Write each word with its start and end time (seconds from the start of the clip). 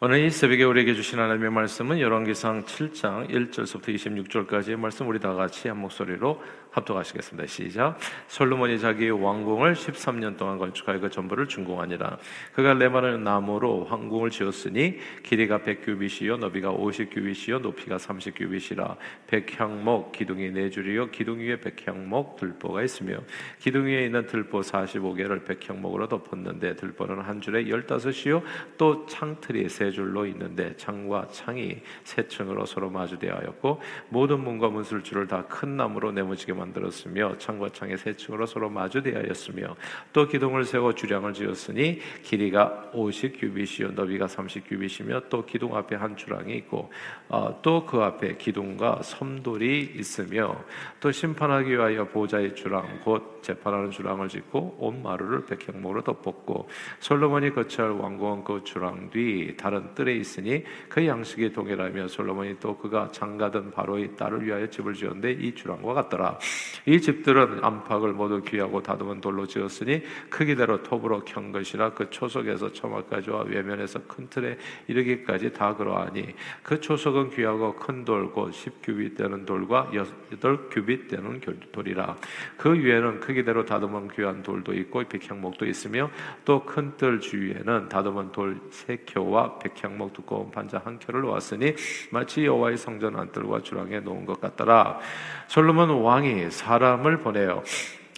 오늘 0.00 0.20
이 0.20 0.30
새벽에 0.30 0.62
우리에게 0.62 0.94
주신 0.94 1.18
하나님의 1.18 1.50
말씀은 1.50 1.98
열왕기상 1.98 2.66
7장 2.66 3.28
1절부터 3.30 3.88
26절까지의 3.88 4.76
말씀 4.76 5.08
우리 5.08 5.18
다 5.18 5.34
같이 5.34 5.66
한 5.66 5.78
목소리로 5.78 6.40
합독하시겠습니다. 6.70 7.48
시작. 7.48 7.98
솔로몬이 8.28 8.78
자기의 8.78 9.10
왕궁을 9.10 9.74
13년 9.74 10.36
동안 10.36 10.58
건축하여 10.58 11.00
그 11.00 11.10
전부를 11.10 11.48
준공하니라. 11.48 12.18
그가 12.52 12.74
레바논 12.74 13.24
나무로 13.24 13.86
황궁을 13.86 14.30
지었으니 14.30 14.98
길이가 15.24 15.58
100규빗이요 15.58 16.38
너비가 16.38 16.70
50규빗이요 16.70 17.60
높이가 17.60 17.96
30규빗이라 17.96 18.96
백향목 19.26 20.12
기둥이 20.12 20.50
네 20.52 20.70
줄이요 20.70 21.10
기둥 21.10 21.40
위에 21.40 21.58
백향목 21.58 22.36
들보가 22.36 22.84
있으며 22.84 23.18
기둥 23.58 23.86
위에 23.86 24.04
있는 24.04 24.26
들보 24.26 24.60
45개를 24.60 25.44
백향목으로 25.44 26.08
덮었는데 26.08 26.76
들보는 26.76 27.20
한 27.20 27.40
줄에 27.40 27.64
15이요 27.64 28.42
또 28.76 29.04
창틀이 29.06 29.68
세 29.68 29.87
줄로 29.90 30.24
있는데 30.26 30.76
창과 30.76 31.28
창이 31.32 31.78
세 32.04 32.28
층으로 32.28 32.64
서로 32.64 32.90
마주대하였고 32.90 33.80
모든 34.10 34.40
문과 34.40 34.68
문술줄을 34.68 35.26
다 35.26 35.48
큰 35.48 35.76
나무로 35.76 36.12
네모지게 36.12 36.52
만들었으며 36.52 37.38
창과 37.38 37.70
창의 37.70 37.96
세 37.98 38.14
층으로 38.14 38.46
서로 38.46 38.68
마주대하였으며 38.70 39.76
또 40.12 40.28
기둥을 40.28 40.64
세워 40.64 40.94
주량을 40.94 41.32
지었으니 41.32 42.00
길이가 42.22 42.90
50 42.92 43.40
규빗이요 43.40 43.92
너비가 43.92 44.28
30 44.28 44.68
규빗이며 44.68 45.22
또 45.28 45.44
기둥 45.44 45.76
앞에 45.76 45.96
한 45.96 46.16
주랑이 46.16 46.54
있고 46.56 46.92
어, 47.28 47.60
또그 47.62 47.98
앞에 47.98 48.36
기둥과 48.36 49.00
섬돌이 49.02 49.94
있으며 49.96 50.64
또 51.00 51.10
심판하기 51.10 51.70
위하여 51.70 52.06
보좌의 52.06 52.54
주랑 52.54 53.00
곧 53.04 53.42
재판하는 53.42 53.90
주랑을 53.90 54.28
짓고 54.28 54.76
온 54.78 55.02
마루를 55.02 55.46
백향목으로 55.46 56.02
덮었고 56.02 56.68
솔로몬이 57.00 57.50
거처할 57.50 57.92
왕궁은 57.92 58.44
그 58.44 58.62
주랑 58.64 59.10
뒤 59.10 59.56
다른 59.56 59.77
뜰에 59.94 60.16
있으니 60.16 60.64
그 60.88 61.06
양식이 61.06 61.52
동일하며 61.52 62.08
솔로몬이 62.08 62.56
또 62.60 62.76
그가 62.76 63.10
장가든 63.12 63.70
바로의 63.70 64.16
딸을 64.16 64.44
위하여 64.44 64.68
집을 64.68 64.94
지었는데 64.94 65.32
이 65.32 65.54
주랑과 65.54 65.94
같더라. 65.94 66.38
이 66.86 67.00
집들은 67.00 67.64
안팎을 67.64 68.12
모두 68.12 68.42
귀하고 68.42 68.82
다듬은 68.82 69.20
돌로 69.20 69.46
지었으니 69.46 70.02
크기대로 70.30 70.82
톱으로 70.82 71.24
켠 71.24 71.52
것이라 71.52 71.90
그 71.94 72.10
초석에서 72.10 72.72
처마까지와 72.72 73.42
외면에서 73.42 74.00
큰 74.06 74.28
틀에 74.28 74.58
이르기까지 74.86 75.52
다 75.52 75.74
그러하니 75.74 76.34
그 76.62 76.80
초석은 76.80 77.30
귀하고 77.30 77.74
큰 77.76 78.04
돌 78.04 78.32
곧 78.32 78.52
10규빗 78.52 79.16
되는 79.16 79.44
돌과 79.44 79.90
8규빗 79.92 81.08
되는 81.08 81.40
돌이라. 81.72 82.16
그 82.56 82.72
위에는 82.72 83.20
크기대로 83.20 83.64
다듬은 83.64 84.08
귀한 84.08 84.42
돌도 84.42 84.72
있고 84.74 85.04
백향목도 85.04 85.66
있으며 85.66 86.10
또 86.44 86.64
큰 86.64 86.96
뜰 86.96 87.20
주위에는 87.20 87.88
다듬은 87.88 88.32
돌 88.32 88.58
세 88.70 88.98
켜와 89.06 89.58
백향목 89.68 90.12
두꺼운 90.12 90.50
반자 90.50 90.80
한 90.84 90.98
켜를 90.98 91.22
놓았으니 91.22 91.74
마치 92.10 92.44
여호와의 92.44 92.76
성전 92.76 93.16
안뜰과 93.16 93.62
주랑에 93.62 94.00
놓은 94.00 94.26
것 94.26 94.40
같더라. 94.40 94.98
솔로몬 95.46 95.90
왕이 96.02 96.50
사람을 96.50 97.18
보내어 97.18 97.62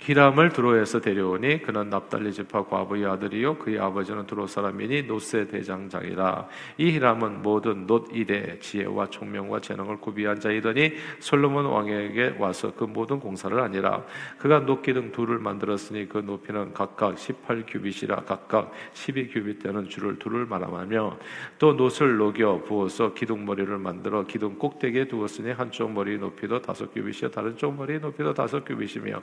히람을 0.01 0.49
드로에서 0.49 0.99
데려오니 0.99 1.61
그는 1.61 1.91
납달리 1.91 2.33
지파 2.33 2.65
과부의 2.65 3.05
아들이요 3.05 3.59
그의 3.59 3.79
아버지는 3.79 4.27
드로 4.27 4.47
사람이니 4.47 5.03
노세 5.03 5.47
대장장이라. 5.47 6.49
이 6.79 6.93
히람은 6.93 7.43
모든 7.43 7.87
놋 7.87 8.09
일에 8.11 8.59
지혜와 8.61 9.11
총명과 9.11 9.61
재능을 9.61 9.99
구비한 9.99 10.41
자이더니 10.41 10.95
솔로몬 11.19 11.67
왕에게 11.67 12.37
와서 12.39 12.73
그 12.75 12.85
모든 12.85 13.21
공사를 13.21 13.63
하니라. 13.63 14.03
그가 14.39 14.61
놋기둥 14.61 15.13
둘을 15.13 15.39
만들었으니 15.39 16.09
그 16.09 16.19
높이는 16.19 16.73
각각 16.73 17.17
18규빗이라 17.17 18.25
각각 18.25 18.73
12규빗 18.95 19.63
되는 19.63 19.87
줄을 19.87 20.19
둘을 20.19 20.47
말하며 20.47 21.19
또 21.59 21.75
놋을 21.75 22.17
녹여 22.17 22.63
부어서 22.63 23.13
기둥 23.13 23.45
머리를 23.45 23.77
만들어 23.77 24.25
기둥 24.25 24.55
꼭대기에 24.57 25.09
두었으니 25.09 25.53
한쪽 25.53 25.93
머리 25.93 26.17
높이도 26.17 26.63
다섯 26.63 26.91
규빗이요 26.95 27.31
다른 27.31 27.55
쪽 27.59 27.77
머리 27.77 27.99
높이도 27.99 28.33
다섯 28.33 28.65
규빗이며 28.65 29.21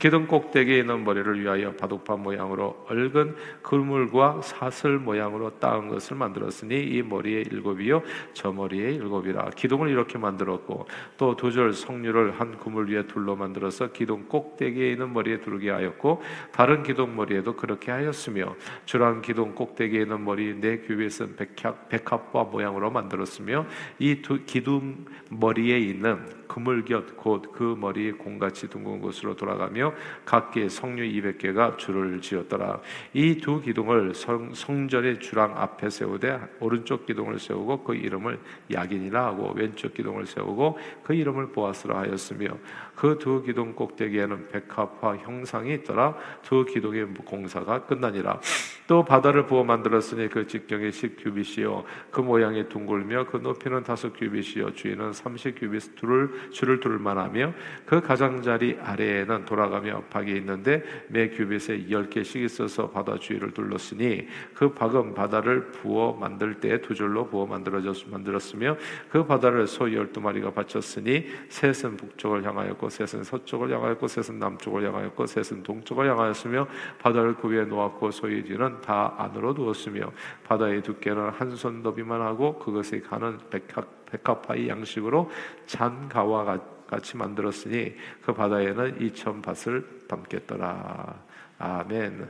기둥 0.00 0.15
기둥 0.16 0.28
꼭대기에 0.28 0.78
있는 0.78 1.04
머리를 1.04 1.42
위하여 1.42 1.72
바둑판 1.72 2.22
모양으로 2.22 2.86
얽은 2.88 3.36
그물과 3.60 4.40
사슬 4.42 4.98
모양으로 4.98 5.58
따은 5.58 5.88
것을 5.88 6.16
만들었으니 6.16 6.84
이 6.84 7.02
머리에 7.02 7.42
일곱이요 7.42 8.02
저 8.32 8.50
머리에 8.50 8.92
일곱이라. 8.92 9.50
기둥을 9.50 9.90
이렇게 9.90 10.16
만들었고 10.16 10.86
또두줄 11.18 11.74
성류를 11.74 12.40
한 12.40 12.56
그물 12.56 12.90
위에 12.90 13.06
둘로 13.06 13.36
만들어서 13.36 13.92
기둥 13.92 14.24
꼭대기에 14.28 14.92
있는 14.92 15.12
머리에 15.12 15.40
두르게 15.40 15.70
하였고 15.70 16.22
다른 16.50 16.82
기둥 16.82 17.14
머리에도 17.14 17.54
그렇게 17.54 17.92
하였으며 17.92 18.56
주랑 18.86 19.20
기둥 19.20 19.54
꼭대기에 19.54 20.00
있는 20.00 20.24
머리 20.24 20.58
네 20.58 20.78
규빗은 20.78 21.36
백합, 21.36 21.90
백합과 21.90 22.44
모양으로 22.44 22.90
만들었으며 22.90 23.66
이 23.98 24.22
두 24.22 24.42
기둥 24.46 25.04
머리에 25.28 25.78
있는 25.78 26.45
그물곁 26.48 27.16
곧 27.16 27.52
그 27.52 27.76
머리에 27.78 28.12
공같이 28.12 28.68
둥근 28.68 29.00
곳으로 29.00 29.34
돌아가며 29.34 29.92
각기 30.24 30.68
성류 30.68 31.02
200개가 31.02 31.78
줄을 31.78 32.20
지었더라. 32.20 32.80
이 33.14 33.36
두 33.40 33.60
기둥을 33.60 34.14
성, 34.14 34.52
성전의 34.54 35.20
주랑 35.20 35.56
앞에 35.56 35.90
세우되 35.90 36.40
오른쪽 36.60 37.06
기둥을 37.06 37.38
세우고 37.38 37.84
그 37.84 37.94
이름을 37.94 38.38
야긴이라 38.72 39.26
하고 39.26 39.52
왼쪽 39.54 39.94
기둥을 39.94 40.26
세우고 40.26 40.78
그 41.02 41.14
이름을 41.14 41.52
보아스라 41.52 42.00
하였으며 42.00 42.48
그 42.96 43.18
두 43.18 43.42
기둥 43.42 43.74
꼭대기에는 43.74 44.48
백합화 44.48 45.18
형상이 45.18 45.74
있더라. 45.74 46.16
두 46.42 46.64
기둥의 46.64 47.14
공사가 47.24 47.84
끝나니라. 47.84 48.40
또 48.86 49.04
바다를 49.04 49.46
부어 49.46 49.64
만들었으니 49.64 50.28
그 50.28 50.46
직경이 50.46 50.90
10규빗이요 50.90 51.82
그 52.10 52.20
모양이 52.20 52.68
둥글며 52.68 53.26
그 53.26 53.38
높이는 53.38 53.82
다섯 53.82 54.12
규빗이요 54.12 54.74
주인은 54.74 55.10
30규빗 55.10 55.96
둘을 55.96 56.50
줄을 56.52 56.78
둘 56.78 56.98
만하며 57.00 57.52
그 57.84 58.00
가장자리 58.00 58.78
아래에는 58.80 59.44
돌아가며 59.44 60.04
박이 60.08 60.36
있는데 60.36 60.84
매 61.08 61.28
규빗에 61.30 61.90
열 61.90 62.08
개씩 62.08 62.42
있어서 62.44 62.90
바다 62.90 63.18
주위를 63.18 63.50
둘렀으니 63.50 64.28
그 64.54 64.72
박은 64.72 65.14
바다를 65.14 65.72
부어 65.72 66.12
만들 66.12 66.60
때 66.60 66.80
두 66.86 66.94
줄로 66.94 67.26
부어 67.26 67.46
만들어졌 67.46 68.08
만들었으며 68.08 68.76
그 69.10 69.26
바다를 69.26 69.66
소 69.66 69.92
열두 69.92 70.20
마리가 70.20 70.52
바쳤으니 70.52 71.26
셋은 71.48 71.96
북쪽을 71.96 72.44
향하였고 72.44 72.85
셋은 72.88 73.24
서쪽을 73.24 73.72
향하였고 73.72 74.06
셋은 74.06 74.38
남쪽을 74.38 74.84
향하였고 74.86 75.26
셋은 75.26 75.62
동쪽을 75.62 76.08
향하였으며 76.10 76.66
바다를 77.00 77.34
그 77.34 77.48
위에 77.48 77.64
놓았고 77.64 78.10
소의 78.10 78.44
뒤는 78.44 78.80
다 78.82 79.14
안으로 79.18 79.54
두었으며 79.54 80.12
바다의 80.44 80.82
두께는 80.82 81.30
한 81.30 81.56
손 81.56 81.82
너비만 81.82 82.20
하고 82.20 82.58
그것이 82.58 83.00
가는 83.00 83.38
백합 83.50 84.06
백합화의 84.06 84.68
양식으로 84.68 85.30
잔가와 85.66 86.60
같이 86.86 87.16
만들었으니 87.16 87.94
그 88.22 88.32
바다에는 88.32 89.00
이천 89.02 89.42
밭을 89.42 90.06
담겠더라. 90.06 91.16
아멘. 91.58 92.28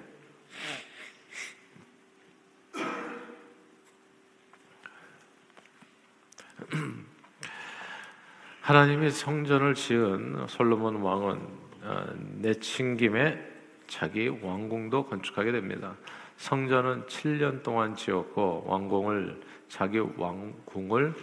하나님이 8.66 9.12
성전을 9.12 9.74
지은 9.74 10.44
솔로몬 10.48 10.96
왕은 10.96 11.40
어, 11.84 12.04
내친 12.40 12.96
김에 12.96 13.40
자기 13.86 14.26
왕궁도 14.26 15.06
건축하게 15.06 15.52
됩니다. 15.52 15.94
성전은 16.36 17.04
7년 17.06 17.62
동안 17.62 17.94
지었고 17.94 18.64
왕궁을 18.66 19.40
자기 19.68 20.00
왕궁을 20.00 21.14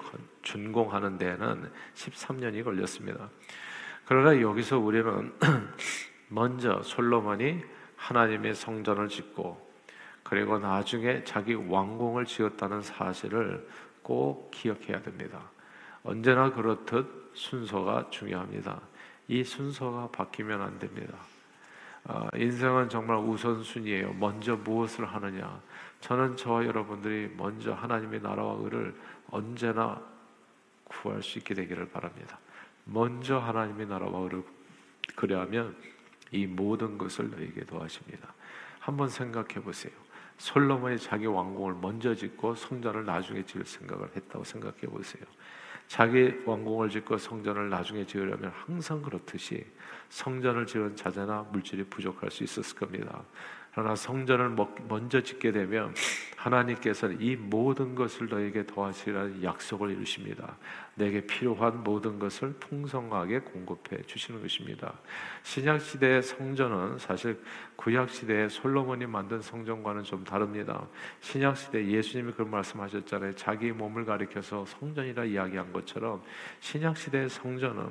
준공하는 0.41 1.17
데에는 1.17 1.69
13년이 1.95 2.63
걸렸습니다. 2.63 3.29
그러나 4.05 4.39
여기서 4.39 4.79
우리는 4.79 5.33
먼저 6.29 6.81
솔로몬이 6.81 7.61
하나님의 7.97 8.55
성전을 8.55 9.09
짓고 9.09 9.69
그리고 10.23 10.59
나중에 10.59 11.25
자기 11.25 11.55
왕궁을 11.55 12.23
지었다는 12.23 12.81
사실을 12.81 13.67
꼭 14.01 14.49
기억해야 14.51 15.01
됩니다. 15.01 15.51
언제나 16.03 16.51
그렇듯 16.51 17.31
순서가 17.33 18.09
중요합니다. 18.09 18.81
이 19.27 19.43
순서가 19.43 20.09
바뀌면 20.09 20.61
안 20.61 20.77
됩니다. 20.79 21.17
어, 22.05 22.27
인생은 22.35 22.89
정말 22.89 23.17
우선순위예요. 23.17 24.13
먼저 24.13 24.57
무엇을 24.57 25.05
하느냐. 25.05 25.61
저는 26.01 26.35
저와 26.35 26.65
여러분들이 26.65 27.33
먼저 27.37 27.73
하나님의 27.73 28.21
나라와 28.21 28.57
의를 28.59 28.93
언제나 29.31 30.01
구할 30.83 31.23
수 31.23 31.39
있게 31.39 31.53
되기를 31.53 31.89
바랍니다. 31.89 32.37
먼저 32.83 33.37
하나님의 33.37 33.87
나라와 33.87 34.19
의를 34.19 34.43
그리하면 35.15 35.75
이 36.31 36.45
모든 36.45 36.97
것을 36.97 37.29
너에게 37.31 37.63
도하십니다. 37.63 38.33
한번 38.79 39.07
생각해 39.07 39.61
보세요. 39.63 39.93
솔로몬이 40.37 40.99
자기 40.99 41.25
왕궁을 41.25 41.75
먼저 41.75 42.13
짓고 42.13 42.55
성전을 42.55 43.05
나중에 43.05 43.45
지을 43.45 43.65
생각을 43.65 44.09
했다고 44.13 44.43
생각해 44.43 44.81
보세요. 44.87 45.23
자기 45.93 46.33
왕궁을 46.47 46.89
짓고 46.89 47.19
성전을 47.19 47.69
나중에 47.69 48.03
지으려면 48.03 48.51
항상 48.65 48.99
그렇듯이 48.99 49.63
성전을 50.09 50.65
지은 50.65 50.95
자재나 50.95 51.45
물질이 51.51 51.83
부족할 51.83 52.31
수 52.31 52.43
있었을 52.43 52.75
겁니다. 52.75 53.21
그러나 53.71 53.95
성전을 53.95 54.55
먼저 54.87 55.21
짓게 55.21 55.51
되면 55.51 55.93
하나님께서는 56.35 57.21
이 57.21 57.35
모든 57.35 57.93
것을 57.93 58.27
너에게 58.27 58.65
더하시라는 58.65 59.43
약속을 59.43 59.91
이루십니다. 59.91 60.57
내게 60.95 61.25
필요한 61.25 61.83
모든 61.83 62.19
것을 62.19 62.53
풍성하게 62.53 63.39
공급해 63.39 64.01
주시는 64.03 64.41
것입니다. 64.41 64.93
신약 65.41 65.81
시대의 65.81 66.21
성전은 66.21 66.99
사실 66.99 67.41
구약 67.75 68.09
시대의 68.11 68.49
솔로몬이 68.49 69.05
만든 69.07 69.41
성전과는 69.41 70.03
좀 70.03 70.23
다릅니다. 70.23 70.87
신약 71.21 71.57
시대 71.57 71.85
예수님이 71.85 72.33
그런 72.33 72.51
말씀하셨잖아요. 72.51 73.33
자기 73.33 73.71
몸을 73.71 74.05
가리켜서 74.05 74.65
성전이라 74.65 75.25
이야기한 75.25 75.73
것처럼 75.73 76.21
신약 76.59 76.97
시대의 76.97 77.29
성전은 77.29 77.89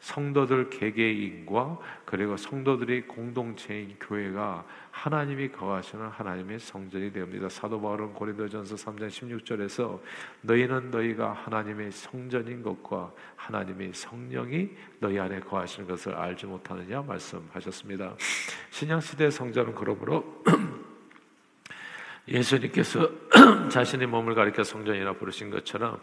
성도들 0.00 0.68
개개인과 0.68 1.78
그리고 2.04 2.36
성도들이 2.36 3.06
공동체인 3.06 3.96
교회가 4.00 4.66
하나님이 4.90 5.48
거하시는 5.50 6.06
하나님의 6.06 6.58
성전이 6.58 7.12
됩니다. 7.12 7.48
사도 7.48 7.80
바울은 7.80 8.12
고린도전서 8.12 8.74
3장 8.74 9.08
16절에서 9.08 10.00
너희는 10.42 10.90
너희가 10.90 11.32
하나님의 11.32 11.92
성전 11.92 12.41
인 12.48 12.62
것과 12.62 13.12
하나님의 13.36 13.92
성령이 13.94 14.70
너희 15.00 15.18
안에 15.18 15.40
거하시는 15.40 15.88
것을 15.88 16.14
알지 16.14 16.46
못하느냐 16.46 17.02
말씀하셨습니다. 17.02 18.14
신약 18.70 19.02
시대 19.02 19.30
성전은 19.30 19.74
그러므로 19.74 20.42
예수님께서 22.28 23.10
자신의 23.70 24.06
몸을 24.06 24.34
가리켜 24.34 24.64
성전이라 24.64 25.14
부르신 25.14 25.50
것처럼 25.50 26.00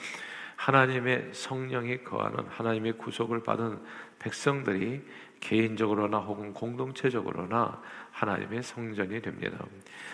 하나님의 0.56 1.30
성령이 1.33 2.03
거하는 2.03 2.45
하나님의 2.50 2.94
구속을 2.97 3.44
받은 3.44 3.80
백성들이 4.19 5.01
개인적으로나 5.39 6.18
혹은 6.18 6.53
공동체적으로나 6.53 7.81
하나님의 8.12 8.63
성전이 8.63 9.21
됩니다. 9.21 9.57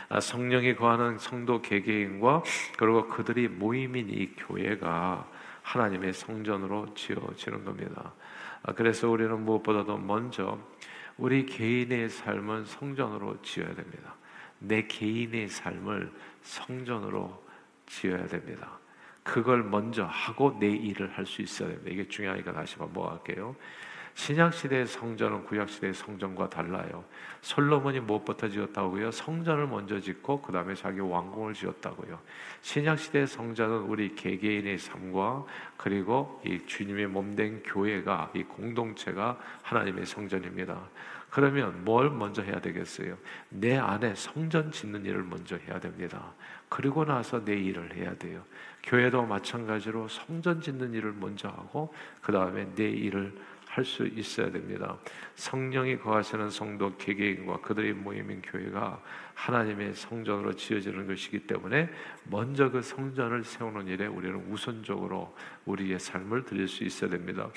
아, 0.10 0.20
성령이 0.20 0.76
거하는 0.76 1.18
성도 1.18 1.62
개개인과 1.62 2.44
그리고 2.78 3.08
그들이 3.08 3.48
모임인 3.48 4.10
이 4.10 4.36
교회가 4.36 5.28
하나님의 5.66 6.14
성전으로 6.14 6.94
지어지는 6.94 7.66
겁니다. 7.66 8.14
아, 8.64 8.72
그래서 8.74 9.10
우리는 9.10 9.44
무엇보다도 9.44 9.98
먼저 9.98 10.60
우리 11.18 11.46
개인의 11.46 12.10
삶은 12.10 12.66
성전으로 12.66 13.42
지어야 13.42 13.74
됩니다. 13.74 14.16
내 14.60 14.86
개인의 14.86 15.50
삶을 15.50 16.12
성전으로 16.44 17.44
지어야 17.88 18.28
됩니다. 18.28 18.80
그걸 19.24 19.64
먼저 19.64 20.06
하고 20.06 20.56
내 20.60 20.68
일을 20.68 21.18
할 21.18 21.26
수 21.26 21.42
있어야 21.42 21.70
됩니다. 21.70 21.90
이게 21.92 22.08
중요하니까 22.08 22.54
다시 22.54 22.78
반복할게요. 22.78 23.56
신약 24.16 24.54
시대의 24.54 24.88
성전은 24.88 25.44
구약 25.44 25.70
시대의 25.70 25.94
성전과 25.94 26.50
달라요. 26.50 27.04
솔로몬이 27.42 28.00
무엇부터 28.00 28.48
지었다고요? 28.48 29.12
성전을 29.12 29.68
먼저 29.68 30.00
짓고 30.00 30.42
그 30.42 30.54
다음에 30.54 30.74
자기 30.74 31.02
왕궁을 31.02 31.54
지었다고요. 31.54 32.18
신약 32.62 32.98
시대의 32.98 33.28
성전은 33.28 33.82
우리 33.82 34.16
개개인의 34.16 34.78
삶과 34.78 35.46
그리고 35.76 36.42
이 36.46 36.60
주님의 36.66 37.08
몸된 37.08 37.64
교회가 37.64 38.32
이 38.34 38.44
공동체가 38.44 39.38
하나님의 39.64 40.06
성전입니다. 40.06 40.80
그러면 41.30 41.84
뭘 41.84 42.10
먼저 42.10 42.42
해야 42.42 42.62
되겠어요? 42.62 43.18
내 43.50 43.78
안에 43.78 44.16
성전 44.16 44.72
짓는 44.72 45.04
일을 45.04 45.24
먼저 45.24 45.58
해야 45.58 45.78
됩니다. 45.82 46.32
그리고 46.70 47.04
나서 47.04 47.44
내 47.44 47.54
일을 47.54 47.94
해야 47.94 48.16
돼요. 48.16 48.42
교회도 48.84 49.26
마찬가지로 49.26 50.08
성전 50.08 50.62
짓는 50.62 50.94
일을 50.94 51.12
먼저 51.12 51.50
하고 51.50 51.94
그 52.22 52.32
다음에 52.32 52.74
내 52.76 52.90
일을 52.90 53.36
할 53.76 53.84
수 53.84 54.08
있어야 54.08 54.50
됩니다. 54.52 54.98
성령이 55.36 55.98
거하시는 55.98 56.50
성도 56.50 56.96
개개인과 56.96 57.60
그들의 57.60 57.94
모임인 57.94 58.42
교회가 58.42 59.02
하나님의 59.34 59.94
성전으로 59.94 60.54
지어지는 60.54 61.08
것이기 61.08 61.40
때문에 61.40 61.90
먼저 62.24 62.72
그 62.72 62.82
성전을 62.82 63.44
세우는 63.44 63.88
일에 63.88 64.08
우리는 64.08 64.38
우선적으로 64.50 65.36
우리의 65.66 66.00
삶을 66.00 66.46
드릴 66.46 66.68
수 66.68 66.86
있어야 66.86 67.10
됩니다. 67.10 67.50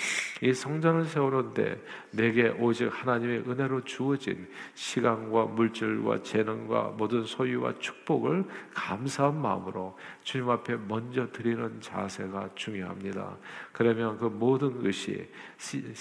이 0.43 0.53
성전을 0.53 1.05
세우는데 1.05 1.81
내게 2.11 2.49
오직 2.49 2.89
하나님의 2.93 3.45
은혜로 3.49 3.85
주어진 3.85 4.49
시간과 4.75 5.45
물질과 5.45 6.23
재능과 6.25 6.95
모든 6.99 7.25
소유와 7.25 7.79
축복을 7.79 8.45
감사한 8.75 9.41
마음으로 9.41 9.97
주님 10.25 10.51
앞에 10.51 10.77
먼저 10.89 11.31
드리는 11.31 11.81
자세가 11.81 12.51
중요합니다. 12.57 13.37
그러면 13.73 14.19
그 14.19 14.25
모든 14.25 14.83
것이 14.83 15.29
시 15.57 15.95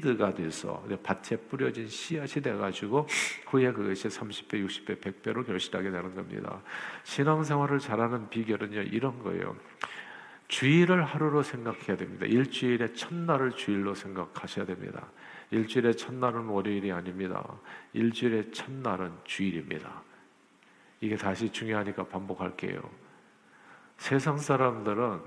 드가 0.00 0.34
돼서 0.34 0.84
밭에 1.02 1.36
뿌려진 1.48 1.88
씨앗이 1.88 2.42
돼가지고 2.42 3.06
후에 3.46 3.72
그것이 3.72 4.08
30배, 4.08 4.66
60배, 4.66 5.00
100배로 5.00 5.46
결실하게 5.46 5.90
되는 5.90 6.14
겁니다. 6.14 6.62
신앙생활을 7.04 7.78
잘하는 7.78 8.28
비결은요 8.28 8.82
이런 8.82 9.18
거예요. 9.22 9.56
주일을 10.48 11.04
하루로 11.04 11.42
생각해야 11.42 11.96
됩니다. 11.96 12.26
일주일의 12.26 12.94
첫날을 12.94 13.52
주일로 13.52 13.94
생각하셔야 13.94 14.66
됩니다. 14.66 15.08
일주일의 15.50 15.96
첫날은 15.96 16.46
월요일이 16.46 16.92
아닙니다. 16.92 17.44
일주일의 17.92 18.52
첫날은 18.52 19.12
주일입니다. 19.24 20.02
이게 21.00 21.16
다시 21.16 21.50
중요하니까 21.50 22.06
반복할게요. 22.06 22.80
세상 23.96 24.36
사람들은 24.36 25.20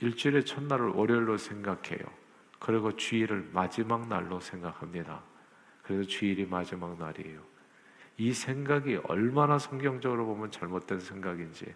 일주일의 0.00 0.44
첫날을 0.44 0.88
월요일로 0.88 1.36
생각해요. 1.36 2.23
그리고 2.58 2.96
주일을 2.96 3.50
마지막 3.52 4.08
날로 4.08 4.40
생각합니다. 4.40 5.20
그래서 5.82 6.08
주일이 6.08 6.46
마지막 6.46 6.98
날이에요. 6.98 7.40
이 8.16 8.32
생각이 8.32 9.00
얼마나 9.04 9.58
성경적으로 9.58 10.26
보면 10.26 10.50
잘못된 10.50 11.00
생각인지. 11.00 11.74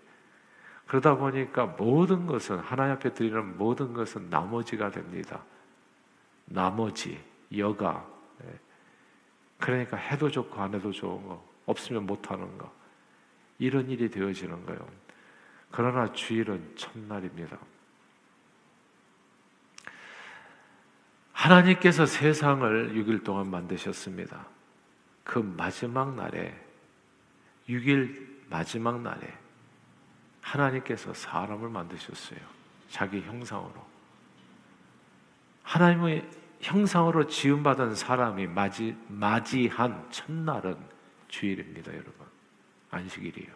그러다 0.87 1.17
보니까 1.17 1.67
모든 1.67 2.27
것은 2.27 2.59
하나님 2.59 2.95
앞에 2.95 3.13
드리는 3.13 3.59
모든 3.59 3.93
것은 3.93 4.31
나머지가 4.31 4.91
됩니다. 4.91 5.43
나머지, 6.47 7.23
여가. 7.57 8.07
예. 8.45 8.59
그러니까 9.59 9.97
해도 9.97 10.31
좋고 10.31 10.59
안 10.61 10.75
해도 10.75 10.91
좋은 10.91 11.27
거, 11.27 11.45
없으면 11.67 12.07
못 12.07 12.31
하는 12.31 12.57
거. 12.57 12.73
이런 13.59 13.91
일이 13.91 14.09
되어지는 14.09 14.65
거예요. 14.65 14.89
그러나 15.71 16.11
주일은 16.13 16.73
첫날입니다. 16.77 17.59
하나님께서 21.39 22.05
세상을 22.05 22.95
6일 22.95 23.23
동안 23.23 23.49
만드셨습니다. 23.49 24.45
그 25.23 25.39
마지막 25.39 26.17
날에 26.17 26.53
6일 27.69 28.27
마지막 28.51 29.01
날에 29.01 29.33
하나님께서 30.41 31.15
사람을 31.15 31.69
만드셨어요. 31.69 32.41
자기 32.91 33.21
형상으로. 33.21 33.87
하나님의 35.63 36.29
형상으로 36.61 37.29
지음받은 37.29 37.95
사람이 37.95 38.49
맞이, 38.49 38.97
맞이한 39.07 40.11
첫날은 40.11 40.77
주일입니다, 41.29 41.93
여러분. 41.93 42.27
안식일이에요. 42.91 43.53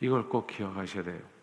이걸 0.00 0.28
꼭 0.28 0.46
기억하셔야 0.46 1.02
돼요. 1.02 1.33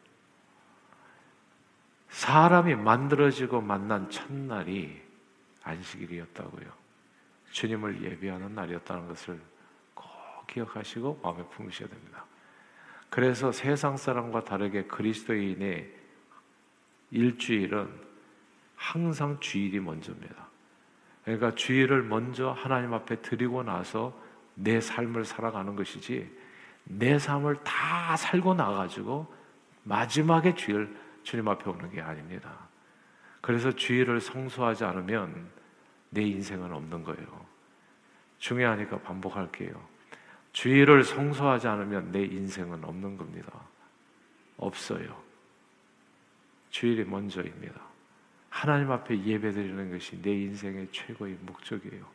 사람이 2.11 2.75
만들어지고 2.75 3.61
만난 3.61 4.09
첫날이 4.09 5.01
안식일이었다고요. 5.63 6.69
주님을 7.51 8.03
예배하는 8.03 8.53
날이었다는 8.53 9.07
것을 9.07 9.39
꼭 9.93 10.05
기억하시고 10.47 11.21
마음에 11.23 11.43
품으셔야 11.47 11.87
됩니다. 11.87 12.25
그래서 13.09 13.51
세상 13.51 13.97
사람과 13.97 14.43
다르게 14.43 14.83
그리스도인의 14.83 15.89
일주일은 17.11 17.89
항상 18.75 19.37
주일이 19.39 19.79
먼저입니다. 19.79 20.47
그러니까 21.23 21.55
주일을 21.55 22.03
먼저 22.03 22.51
하나님 22.51 22.93
앞에 22.93 23.21
드리고 23.21 23.63
나서 23.63 24.17
내 24.55 24.81
삶을 24.81 25.25
살아가는 25.25 25.75
것이지 25.75 26.29
내 26.83 27.19
삶을 27.19 27.63
다 27.63 28.17
살고 28.17 28.53
나가지고 28.55 29.33
마지막에 29.83 30.55
주일 30.55 30.95
주님 31.23 31.47
앞에 31.47 31.69
오는 31.69 31.89
게 31.91 32.01
아닙니다. 32.01 32.51
그래서 33.41 33.71
주일을 33.71 34.21
성수하지 34.21 34.83
않으면 34.85 35.49
내 36.09 36.21
인생은 36.21 36.71
없는 36.71 37.03
거예요. 37.03 37.45
중요하니까 38.39 38.99
반복할게요. 38.99 39.91
주일을 40.53 41.03
성수하지 41.03 41.67
않으면 41.67 42.11
내 42.11 42.23
인생은 42.23 42.83
없는 42.83 43.17
겁니다. 43.17 43.51
없어요. 44.57 45.21
주일이 46.69 47.03
먼저입니다. 47.03 47.81
하나님 48.49 48.91
앞에 48.91 49.23
예배드리는 49.23 49.91
것이 49.91 50.21
내 50.21 50.31
인생의 50.31 50.89
최고의 50.91 51.37
목적이에요. 51.41 52.05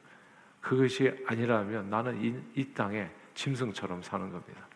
그것이 0.61 1.25
아니라면 1.27 1.89
나는 1.89 2.23
이, 2.23 2.61
이 2.61 2.65
땅에 2.75 3.09
짐승처럼 3.35 4.03
사는 4.03 4.31
겁니다. 4.31 4.67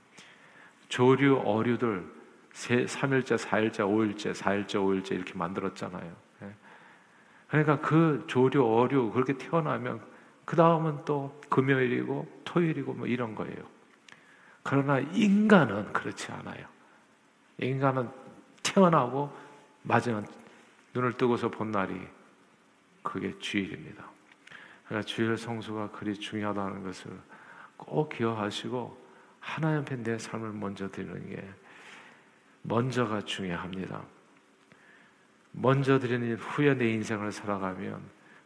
조류, 0.89 1.43
어류들 1.45 2.20
3일째, 2.53 3.39
4일째, 3.39 3.79
5일째, 3.79 4.35
4일째, 4.35 4.75
5일째 4.75 5.13
이렇게 5.13 5.35
만들었잖아요. 5.35 6.17
예. 6.43 6.55
그러니까 7.49 7.81
그 7.81 8.25
조류, 8.27 8.65
어류 8.65 9.13
그렇게 9.13 9.37
태어나면 9.37 10.01
그 10.45 10.57
다음은 10.57 11.05
또 11.05 11.41
금요일이고 11.49 12.43
토요일이고 12.45 12.95
뭐 12.95 13.07
이런 13.07 13.35
거예요. 13.35 13.65
그러나 14.63 14.99
인간은 14.99 15.93
그렇지 15.93 16.33
않아요. 16.33 16.67
인간은 17.59 18.09
태어나고 18.63 19.31
마지막 19.83 20.25
눈을 20.95 21.15
뜨고서 21.15 21.51
본 21.51 21.71
날이 21.71 21.95
그게 23.03 23.39
주일입니다. 23.39 24.05
그러니까 24.87 25.07
주일 25.07 25.37
성수가 25.37 25.91
그리 25.91 26.15
중요하다는 26.15 26.83
것을 26.83 27.11
꼭 27.77 28.09
기억하시고 28.11 29.01
하나님 29.39 29.81
앞에 29.81 30.03
내 30.03 30.19
삶을 30.19 30.53
먼저 30.53 30.91
드리는 30.91 31.29
게 31.29 31.49
먼저가 32.63 33.23
중요합니다. 33.23 34.03
먼저 35.53 35.99
드리는 35.99 36.37
후에 36.37 36.75
내 36.75 36.91
인생을 36.91 37.33
살아가면 37.33 38.01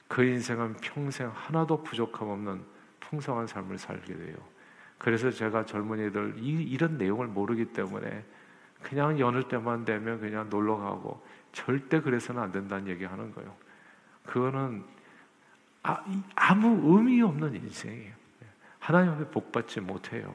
그 0.09 0.25
인생은 0.25 0.75
평생 0.75 1.31
하나도 1.35 1.83
부족함 1.83 2.29
없는 2.29 2.63
풍성한 3.01 3.47
삶을 3.47 3.79
살게 3.79 4.17
돼요. 4.17 4.37
그래서 4.99 5.31
제가 5.31 5.67
젊은이들 5.67 6.35
이, 6.39 6.63
이런 6.63 6.97
내용을 6.97 7.27
모르기 7.27 7.67
때문에 7.67 8.25
그냥 8.83 9.19
여느 9.19 9.43
때만 9.43 9.85
되면 9.85 10.21
그냥 10.21 10.49
놀러 10.49 10.77
가고 10.77 11.25
절대 11.53 12.01
그래서는 12.01 12.43
안 12.43 12.53
된다는 12.53 12.89
얘기 12.89 13.05
하는 13.05 13.33
거예요. 13.33 13.55
그거는 14.25 14.85
아, 15.83 16.55
무 16.55 16.97
의미 16.97 17.21
없는 17.21 17.55
인생이에요. 17.55 18.15
하나님 18.79 19.13
앞에 19.13 19.27
복 19.31 19.53
받지 19.53 19.81
못해요. 19.81 20.35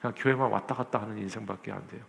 그냥 0.00 0.14
교회만 0.16 0.50
왔다 0.50 0.74
갔다 0.74 1.00
하는 1.00 1.18
인생밖에 1.18 1.72
안 1.72 1.86
돼요. 1.88 2.02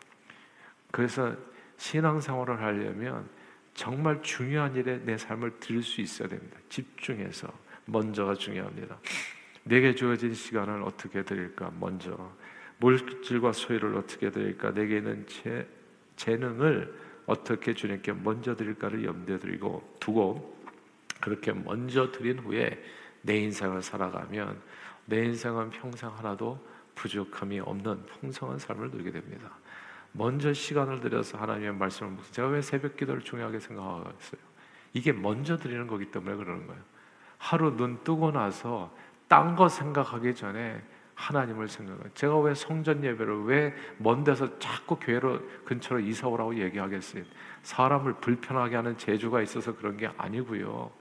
그래서 0.92 1.36
신앙생활을 1.78 2.62
하려면 2.62 3.28
정말 3.74 4.22
중요한 4.22 4.76
일에 4.76 4.98
내 4.98 5.18
삶을 5.18 5.60
드릴 5.60 5.82
수 5.84 6.02
있어야 6.02 6.28
됩니다. 6.28 6.58
집중해서 6.70 7.52
먼저가 7.86 8.36
중요합니다. 8.36 9.00
내게 9.64 9.96
주어진 9.96 10.34
시간을 10.34 10.84
어떻게 10.84 11.24
드릴까? 11.24 11.72
먼저 11.80 12.32
물질과 12.78 13.52
소유를 13.54 13.96
어떻게 13.96 14.32
드릴까? 14.32 14.74
내게 14.74 14.98
있는 14.98 15.26
재, 15.28 15.66
재능을 16.16 16.94
어떻게 17.26 17.74
주님께 17.74 18.14
먼저 18.14 18.56
드릴까를 18.56 19.06
염두에 19.06 19.38
두고 19.38 19.98
두고 20.00 20.60
그렇게 21.22 21.54
먼저 21.54 22.12
드린 22.12 22.40
후에 22.40 22.84
내 23.22 23.38
인생을 23.38 23.82
살아가면 23.82 24.60
내 25.06 25.26
인생은 25.26 25.70
평생 25.70 26.10
하나도 26.10 26.60
부족함이 26.96 27.60
없는 27.60 28.06
풍성한 28.06 28.60
삶을 28.60 28.90
누리게 28.92 29.12
됩니다. 29.12 29.58
먼저 30.12 30.54
시간을 30.54 31.00
들여서 31.02 31.38
하나님의 31.38 31.74
말씀을 31.76 32.12
묵 32.12 32.32
제가 32.32 32.48
왜 32.50 32.62
새벽 32.62 32.98
기도를 32.98 33.22
중요하게 33.22 33.60
생각하겠어요? 33.60 34.42
이게 34.94 35.12
먼저 35.12 35.58
드리는 35.58 35.86
거기 35.88 36.06
때문에 36.06 36.36
그러는 36.36 36.68
거예요. 36.68 36.82
하루 37.38 37.76
눈 37.76 38.04
뜨고 38.04 38.32
나서 38.32 38.94
딴 39.28 39.56
거 39.56 39.70
생각하기 39.70 40.34
전에 40.36 40.82
하나님을 41.16 41.68
생각해요. 41.68 42.10
제가 42.14 42.38
왜 42.40 42.56
성전 42.56 43.04
예배를 43.04 43.44
왜 43.44 43.74
먼 43.98 44.24
데서 44.24 44.58
자꾸 44.60 44.96
교회로 44.98 45.42
근처로 45.66 46.00
이사 46.00 46.28
오라고 46.28 46.56
얘기하겠어요? 46.58 47.24
사람을 47.64 48.14
불편하게 48.16 48.78
하는 48.78 48.98
재주가 48.98 49.42
있어서 49.42 49.76
그런 49.76 49.98
게 49.98 50.10
아니고요. 50.18 50.92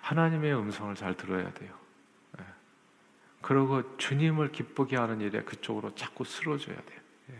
하나님의 0.00 0.54
음성을 0.56 0.94
잘 0.94 1.14
들어야 1.14 1.52
돼요. 1.52 1.87
예. 3.38 3.42
그리고 3.42 3.96
주님을 3.96 4.52
기쁘게 4.52 4.96
하는 4.96 5.20
일에 5.20 5.42
그쪽으로 5.42 5.94
자꾸 5.94 6.24
쓰러져야 6.24 6.76
돼요. 6.76 7.00
예. 7.30 7.34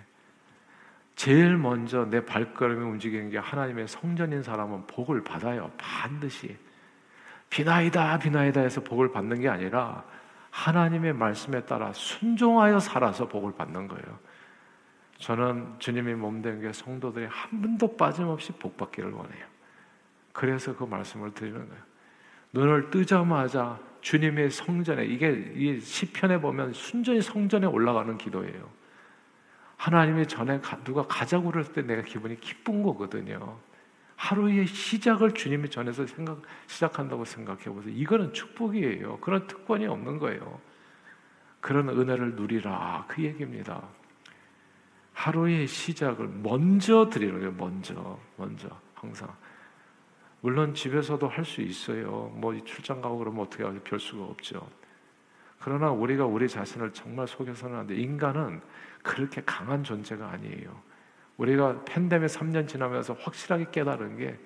제일 1.17 1.57
먼저 1.57 2.05
내 2.05 2.25
발걸음이 2.25 2.83
움직이는 2.85 3.31
게 3.31 3.39
하나님의 3.39 3.89
성전인 3.89 4.43
사람은 4.43 4.87
복을 4.87 5.25
받아요. 5.25 5.71
반드시. 5.77 6.57
비나이다, 7.51 8.19
비나이다 8.19 8.61
해서 8.61 8.83
복을 8.83 9.11
받는 9.11 9.41
게 9.41 9.49
아니라 9.49 10.05
하나님의 10.51 11.15
말씀에 11.15 11.65
따라 11.65 11.93
순종하여 11.93 12.79
살아서 12.79 13.29
복을 13.29 13.55
받는 13.55 13.89
거예요. 13.89 14.19
저는 15.19 15.77
주님이 15.79 16.15
몸된 16.15 16.61
게 16.61 16.73
성도들이 16.73 17.27
한 17.27 17.61
분도 17.61 17.97
빠짐없이 17.97 18.53
복 18.53 18.77
받기를 18.77 19.11
원해요. 19.11 19.47
그래서 20.33 20.77
그 20.77 20.85
말씀을 20.85 21.33
드리는 21.35 21.69
거예요. 21.69 21.83
눈을 22.53 22.91
뜨자마자 22.91 23.79
주님의 24.01 24.51
성전에 24.51 25.05
이게 25.07 25.53
이 25.55 25.81
시편에 25.81 26.41
보면 26.41 26.73
순전히 26.73 27.21
성전에 27.21 27.67
올라가는 27.67 28.17
기도예요. 28.17 28.69
하나님의 29.77 30.27
전에 30.27 30.61
누가 30.85 31.07
가자고 31.07 31.51
그럴 31.51 31.65
때 31.65 31.83
내가 31.83 32.03
기분이 32.03 32.41
기쁜 32.41 32.83
거거든요. 32.83 33.59
하루의 34.17 34.67
시작을 34.67 35.33
주님의 35.33 35.71
전에서 35.71 36.07
생각 36.07 36.43
시작한다고 36.67 37.25
생각해 37.25 37.65
보세요. 37.65 37.95
이거는 37.95 38.33
축복이에요. 38.33 39.19
그런 39.19 39.47
특권이 39.47 39.87
없는 39.87 40.19
거예요. 40.19 40.61
그런 41.61 41.89
은혜를 41.89 42.35
누리라 42.35 43.05
그 43.07 43.23
얘기입니다. 43.23 43.83
하루의 45.13 45.67
시작을 45.67 46.29
먼저 46.43 47.09
드리는 47.09 47.35
거예요. 47.35 47.53
먼저, 47.53 48.19
먼저 48.37 48.69
항상. 48.95 49.33
물론 50.41 50.75
집에서도 50.75 51.27
할 51.29 51.45
수 51.45 51.61
있어요. 51.63 52.31
뭐 52.35 52.57
출장 52.65 53.01
가고 53.01 53.19
그러면 53.19 53.45
어떻게 53.45 53.65
하죠? 53.65 53.81
별 53.83 53.99
수가 53.99 54.25
없죠. 54.25 54.69
그러나 55.61 55.91
우리가 55.91 56.25
우리 56.25 56.49
자신을 56.49 56.93
정말 56.93 57.27
속여서는 57.27 57.77
안 57.79 57.87
돼. 57.87 57.97
인간은 57.97 58.61
그렇게 59.03 59.43
강한 59.45 59.83
존재가 59.83 60.29
아니에요. 60.29 60.81
우리가 61.37 61.85
팬데믹 61.85 62.29
3년 62.29 62.69
지나면서 62.69 63.15
확실하게 63.15 63.67
깨달은 63.73 64.17
게 64.19 64.39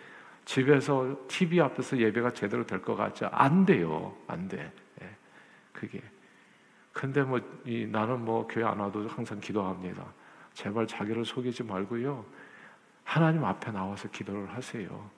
집에서 0.44 1.16
TV 1.28 1.60
앞에서 1.60 1.98
예배가 1.98 2.30
제대로 2.32 2.64
될 2.66 2.80
것 2.82 2.96
같지 2.96 3.24
안 3.26 3.64
돼요. 3.66 4.16
안 4.26 4.48
돼. 4.48 4.72
예. 5.02 5.16
그게. 5.72 6.02
근데 6.92 7.22
뭐 7.22 7.40
이, 7.64 7.86
나는 7.86 8.24
뭐 8.24 8.46
교회 8.46 8.64
안 8.64 8.78
와도 8.80 9.06
항상 9.08 9.40
기도합니다. 9.40 10.04
제발 10.54 10.86
자기를 10.86 11.24
속이지 11.24 11.62
말고요. 11.64 12.24
하나님 13.04 13.44
앞에 13.44 13.70
나와서 13.70 14.08
기도를 14.10 14.48
하세요. 14.54 15.10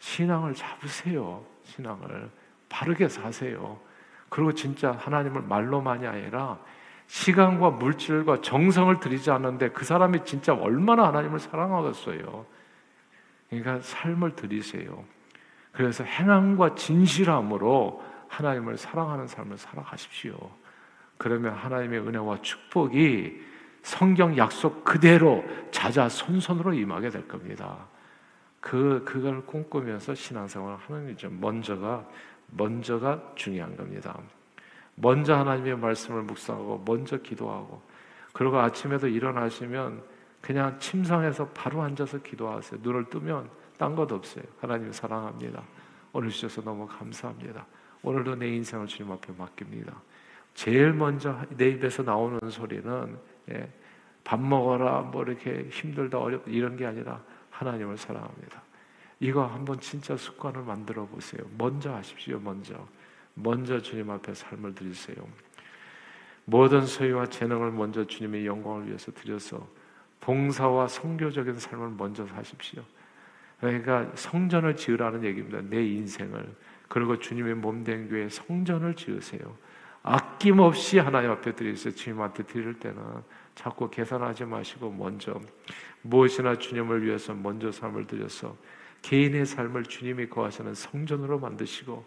신앙을 0.00 0.54
잡으세요. 0.54 1.44
신앙을 1.62 2.30
바르게 2.68 3.08
사세요. 3.08 3.78
그리고 4.28 4.52
진짜 4.52 4.92
하나님을 4.92 5.42
말로만이 5.42 6.06
아니라 6.06 6.58
시간과 7.06 7.70
물질과 7.70 8.40
정성을 8.40 9.00
들이지 9.00 9.30
않는데 9.30 9.70
그 9.70 9.84
사람이 9.84 10.24
진짜 10.24 10.54
얼마나 10.54 11.08
하나님을 11.08 11.38
사랑하겠어요. 11.38 12.46
그러니까 13.48 13.80
삶을 13.80 14.36
들이세요. 14.36 15.04
그래서 15.72 16.04
행함과 16.04 16.74
진실함으로 16.76 18.02
하나님을 18.28 18.76
사랑하는 18.76 19.26
삶을 19.26 19.58
살아가십시오. 19.58 20.34
그러면 21.18 21.54
하나님의 21.54 22.00
은혜와 22.00 22.42
축복이 22.42 23.42
성경 23.82 24.36
약속 24.36 24.84
그대로 24.84 25.44
자자 25.70 26.08
손손으로 26.08 26.74
임하게 26.74 27.10
될 27.10 27.26
겁니다. 27.26 27.88
그 28.60 29.02
그걸 29.04 29.44
꿈꾸면서 29.46 30.14
신앙생활을 30.14 30.76
하는 30.76 31.06
거죠. 31.08 31.30
먼저가 31.30 32.06
먼저가 32.48 33.32
중요한 33.34 33.76
겁니다. 33.76 34.18
먼저 34.94 35.34
하나님의 35.34 35.78
말씀을 35.78 36.22
묵상하고 36.22 36.82
먼저 36.84 37.16
기도하고 37.16 37.80
그리고 38.32 38.58
아침에도 38.58 39.08
일어나시면 39.08 40.02
그냥 40.40 40.78
침상에서 40.78 41.48
바로 41.48 41.82
앉아서 41.82 42.18
기도하세요. 42.18 42.80
눈을 42.82 43.08
뜨면 43.08 43.48
딴 43.78 43.94
것 43.94 44.12
없어요. 44.12 44.44
하나님 44.60 44.92
사랑합니다. 44.92 45.62
오늘 46.12 46.28
주셔서 46.28 46.62
너무 46.62 46.86
감사합니다. 46.86 47.66
오늘도 48.02 48.36
내 48.36 48.48
인생을 48.48 48.86
주님 48.86 49.12
앞에 49.12 49.32
맡깁니다. 49.36 49.94
제일 50.54 50.92
먼저 50.92 51.38
내 51.56 51.70
입에서 51.70 52.02
나오는 52.02 52.38
소리는 52.50 53.16
예, 53.50 53.72
밥 54.24 54.40
먹어라 54.40 55.02
뭐 55.02 55.22
이렇게 55.22 55.66
힘들다 55.70 56.18
어렵다 56.18 56.50
이런 56.50 56.76
게 56.76 56.86
아니라 56.86 57.22
하나님을 57.60 57.98
사랑합니다. 57.98 58.62
이거 59.20 59.46
한번 59.46 59.78
진짜 59.80 60.16
습관을 60.16 60.62
만들어 60.62 61.06
보세요. 61.06 61.42
먼저 61.58 61.94
하십시오. 61.94 62.40
먼저. 62.40 62.86
먼저 63.34 63.80
주님 63.80 64.10
앞에 64.10 64.32
삶을 64.34 64.74
드리세요. 64.74 65.16
모든 66.46 66.86
소유와 66.86 67.26
재능을 67.26 67.70
먼저 67.70 68.06
주님의 68.06 68.46
영광을 68.46 68.88
위해서 68.88 69.12
드려서 69.12 69.68
봉사와 70.20 70.88
성교적인 70.88 71.58
삶을 71.58 71.90
먼저 71.96 72.26
사십시오. 72.26 72.82
그러니까 73.60 74.10
성전을 74.14 74.76
지으라는 74.76 75.22
얘기입니다. 75.24 75.60
내 75.62 75.84
인생을 75.84 76.56
그리고 76.88 77.18
주님의 77.18 77.56
몸된 77.56 78.08
교회 78.08 78.28
성전을 78.28 78.96
지으세요. 78.96 79.56
아낌없이 80.02 80.98
하나님 80.98 81.30
앞에 81.30 81.54
드리세요. 81.54 81.94
주님한테 81.94 82.44
드릴 82.44 82.78
때는 82.78 83.02
자꾸 83.60 83.90
계산하지 83.90 84.46
마시고 84.46 84.90
먼저 84.90 85.38
무엇이나 86.00 86.56
주님을 86.56 87.04
위해서 87.04 87.34
먼저 87.34 87.70
삶을 87.70 88.06
드려서 88.06 88.56
개인의 89.02 89.44
삶을 89.44 89.84
주님이 89.84 90.30
거하시는 90.30 90.72
성전으로 90.72 91.38
만드시고 91.38 92.02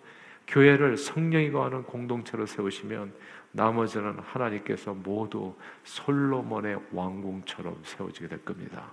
교회를 0.48 0.98
성령이 0.98 1.52
거하는 1.52 1.84
공동체로 1.84 2.48
세우시면 2.48 3.14
나머지는 3.52 4.18
하나님께서 4.18 4.96
모두 4.96 5.56
솔로몬의 5.84 6.80
왕궁처럼 6.92 7.82
세워지게 7.84 8.30
될 8.30 8.44
겁니다. 8.44 8.92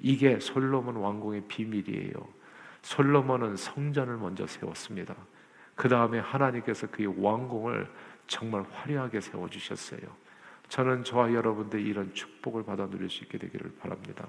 이게 0.00 0.40
솔로몬 0.40 0.96
왕궁의 0.96 1.44
비밀이에요. 1.46 2.12
솔로몬은 2.82 3.54
성전을 3.54 4.16
먼저 4.16 4.48
세웠습니다. 4.48 5.14
그 5.76 5.88
다음에 5.88 6.18
하나님께서 6.18 6.88
그의 6.88 7.14
왕궁을 7.22 7.88
정말 8.26 8.64
화려하게 8.72 9.20
세워 9.20 9.48
주셨어요. 9.48 10.00
저는 10.70 11.04
저와 11.04 11.34
여러분들 11.34 11.80
이런 11.84 12.14
축복을 12.14 12.64
받아 12.64 12.88
누릴 12.88 13.10
수 13.10 13.24
있게 13.24 13.38
되기를 13.38 13.72
바랍니다. 13.80 14.26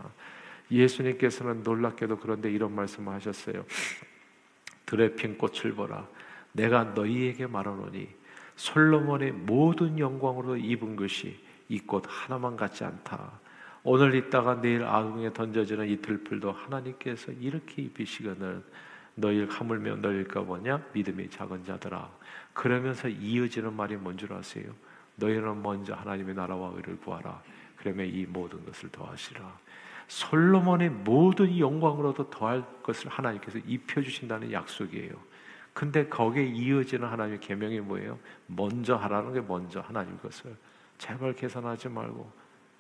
예수님께서는 0.71 1.63
놀랍게도 1.63 2.17
그런데 2.17 2.51
이런 2.51 2.74
말씀을 2.74 3.13
하셨어요. 3.13 3.63
들의 4.86 5.15
핀 5.15 5.38
꽃을 5.38 5.74
보라. 5.75 6.07
내가 6.53 6.83
너희에게 6.83 7.48
말하노니 7.48 8.10
솔로몬의 8.55 9.31
모든 9.31 9.98
영광으로 10.00 10.57
입은 10.57 10.95
것이 10.98 11.39
이 11.69 11.79
꽃 11.79 12.03
하나만 12.07 12.57
같지 12.57 12.83
않다. 12.83 13.39
오늘 13.83 14.13
있다가 14.15 14.60
내일 14.62 14.83
아궁에 14.83 15.31
던져지는 15.33 15.88
이 15.88 16.01
들풀도 16.01 16.51
하나님께서 16.51 17.31
이렇게 17.33 17.83
입히시거늘 17.83 18.62
너희를 19.15 19.50
하물며 19.50 19.95
너희일까 19.98 20.41
보냐 20.41 20.83
믿음이 20.93 21.29
작은 21.29 21.63
자들아 21.63 22.10
그러면서 22.53 23.07
이어지는 23.07 23.74
말이 23.74 23.95
뭔 23.95 24.17
줄 24.17 24.33
아세요? 24.33 24.74
너희는 25.21 25.61
먼저 25.61 25.93
하나님의 25.93 26.35
나라와 26.35 26.71
의를 26.75 26.97
구하라. 26.97 27.41
그러면 27.77 28.07
이 28.07 28.25
모든 28.25 28.65
것을 28.65 28.89
더하시라. 28.89 29.59
솔로몬의 30.07 30.89
모든 30.89 31.57
영광으로도 31.57 32.29
더할 32.29 32.63
것을 32.83 33.09
하나님께서 33.09 33.59
입혀 33.59 34.01
주신다는 34.01 34.51
약속이에요. 34.51 35.13
근데 35.73 36.05
거기에 36.07 36.43
이어지는 36.43 37.07
하나님의 37.07 37.39
계명이 37.39 37.79
뭐예요? 37.79 38.19
먼저 38.47 38.95
하라는 38.97 39.33
게 39.33 39.39
먼저 39.39 39.79
하나님 39.79 40.17
것을. 40.17 40.55
제발 40.97 41.33
계산하지 41.33 41.89
말고 41.89 42.29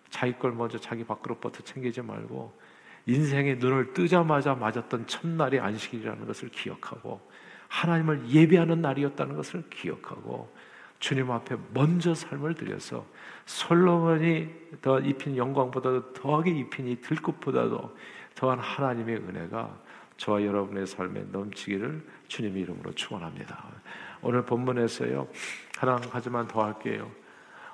자기 0.09 0.33
걸 0.33 0.51
먼저 0.51 0.77
자기 0.77 1.03
밥그릇부터 1.05 1.63
챙기지 1.63 2.01
말고 2.01 2.59
인생의 3.05 3.57
눈을 3.57 3.93
뜨자마자 3.93 4.53
맞았던 4.53 5.07
첫날이 5.07 5.59
안식일이라는 5.59 6.27
것을 6.27 6.49
기억하고 6.49 7.21
하나님을 7.69 8.29
예배하는 8.29 8.81
날이었다는 8.81 9.35
것을 9.37 9.63
기억하고 9.69 10.53
주님 11.01 11.31
앞에 11.31 11.57
먼저 11.73 12.13
삶을 12.13 12.53
들여서 12.53 13.05
솔로몬이 13.45 14.47
더 14.83 14.99
입힌 14.99 15.35
영광보다도 15.35 16.13
더하게 16.13 16.51
입힌 16.51 16.87
이 16.87 17.01
들꽃보다도 17.01 17.97
더한 18.35 18.59
하나님의 18.59 19.17
은혜가 19.17 19.75
저와 20.17 20.45
여러분의 20.45 20.85
삶에 20.85 21.25
넘치기를 21.31 22.07
주님 22.27 22.55
이름으로 22.55 22.93
축원합니다. 22.93 23.65
오늘 24.21 24.45
본문에서요 24.45 25.27
하나 25.79 25.95
가지만 25.95 26.47
더 26.47 26.63
할게요. 26.63 27.11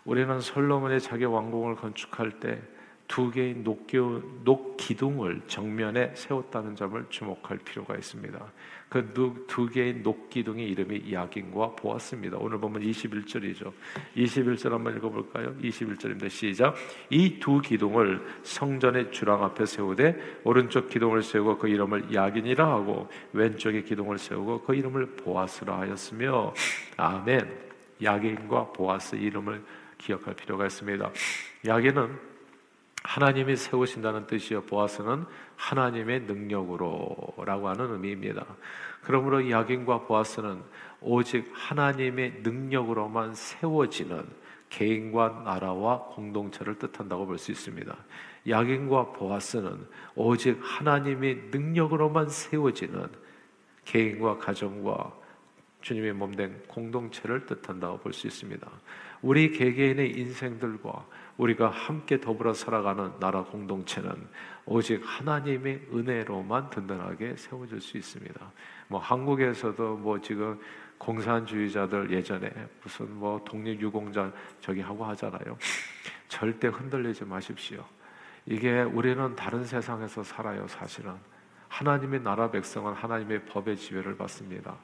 우리는 0.06 0.40
솔로몬의 0.40 1.02
자기 1.02 1.26
왕궁을 1.26 1.76
건축할 1.76 2.40
때 2.40 2.62
두 3.08 3.32
개의 3.32 3.56
녹 3.64 3.88
기둥을 4.78 5.42
정면에 5.48 6.14
세웠다는 6.16 6.76
점을 6.76 7.06
주목할 7.10 7.58
필요가 7.60 7.96
있습니다. 7.96 8.54
그 8.90 9.14
두 9.48 9.68
개의 9.68 10.02
녹 10.04 10.30
기둥의 10.30 10.70
이름이 10.70 11.12
야긴과 11.12 11.76
보았습니다. 11.76 12.38
오늘 12.38 12.60
보면 12.60 12.82
21절이죠. 12.82 13.72
21절 14.16 14.70
한번 14.72 14.96
읽어볼까요? 14.98 15.56
21절입니다. 15.58 16.30
시작. 16.30 16.76
이 17.10 17.40
두 17.40 17.62
기둥을 17.62 18.26
성전의 18.44 19.12
주랑 19.12 19.44
앞에 19.44 19.66
세우되 19.66 20.42
오른쪽 20.44 20.90
기둥을 20.90 21.24
세우고 21.24 21.58
그 21.58 21.68
이름을 21.68 22.14
야긴이라 22.14 22.68
하고 22.68 23.08
왼쪽의 23.34 23.86
기둥을 23.86 24.18
세우고 24.18 24.64
그 24.64 24.76
이름을 24.76 25.16
보아스라 25.18 25.80
하였으며 25.80 26.54
아멘. 26.98 27.68
야긴과 28.02 28.74
보아스 28.74 29.16
이름을 29.16 29.64
기억할 29.98 30.36
필요가 30.36 30.66
있습니다. 30.66 31.10
야게는 31.66 32.27
하나님이 33.08 33.56
세우신다는 33.56 34.28
뜻이요. 34.28 34.64
보아스는 34.64 35.24
하나님의 35.56 36.24
능력으로라고 36.24 37.70
하는 37.70 37.94
의미입니다. 37.94 38.46
그러므로 39.02 39.50
야긴과 39.50 40.02
보아스는 40.02 40.62
오직 41.00 41.50
하나님의 41.54 42.42
능력으로만 42.44 43.34
세워지는 43.34 44.26
개인과 44.70 45.44
나라와 45.46 46.00
공동체를 46.10 46.78
뜻한다고 46.78 47.26
볼 47.26 47.38
수 47.38 47.52
있습니다. 47.52 47.96
야긴과 48.46 49.14
보아스는 49.14 49.88
오직 50.16 50.60
하나님의 50.62 51.50
능력으로만 51.52 52.28
세워지는 52.28 53.08
개인과 53.86 54.38
가정과 54.40 55.14
주님의 55.82 56.12
몸된 56.12 56.64
공동체를 56.68 57.46
뜻한다고 57.46 58.00
볼 58.00 58.12
수 58.12 58.28
있습니다. 58.28 58.70
우리 59.22 59.52
개개인의 59.52 60.12
인생들과 60.20 61.06
우리가 61.38 61.70
함께 61.70 62.20
더불어 62.20 62.54
살아가는 62.54 63.12
나라 63.20 63.44
공동체는 63.44 64.12
오직 64.66 65.02
하나님의 65.06 65.88
은혜로만 65.94 66.70
든든하게 66.72 67.36
세워질 67.38 67.80
수 67.80 67.98
있습니다. 67.98 68.52
뭐 68.88 69.00
한국에서도 69.00 69.98
뭐 69.98 70.20
지금 70.20 70.60
공산주의자들 70.98 72.12
예전에 72.12 72.52
무슨 72.82 73.14
뭐 73.16 73.44
독립유공자 73.46 74.32
저기 74.60 74.82
하고 74.82 75.06
하잖아요. 75.06 75.58
절대 76.28 76.68
흔들리지 76.68 77.26
마십시오. 77.26 77.86
이게 78.46 78.82
우리는 78.82 79.36
다른 79.36 79.64
세상에서 79.64 80.24
살아요, 80.24 80.68
사실은. 80.68 81.14
하나님의 81.68 82.22
나라 82.22 82.50
백성은 82.50 82.94
하나님의 82.94 83.46
법의 83.46 83.78
지배를 83.78 84.18
받습니다. 84.18 84.76